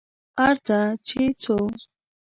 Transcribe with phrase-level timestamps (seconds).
[0.47, 1.57] ارڅه چې څو